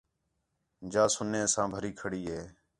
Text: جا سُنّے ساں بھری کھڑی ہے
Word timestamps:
جا 0.91 1.03
سُنّے 1.13 1.41
ساں 1.53 1.67
بھری 1.73 1.91
کھڑی 1.99 2.23
ہے 2.31 2.41